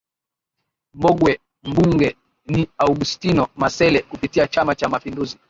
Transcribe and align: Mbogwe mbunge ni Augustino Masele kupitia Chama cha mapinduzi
Mbogwe 0.93 1.39
mbunge 1.63 2.15
ni 2.45 2.69
Augustino 2.77 3.47
Masele 3.55 3.99
kupitia 4.01 4.47
Chama 4.47 4.75
cha 4.75 4.89
mapinduzi 4.89 5.37